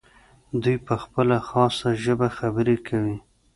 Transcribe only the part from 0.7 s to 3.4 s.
په خپله خاصه ژبه خبرې کوي.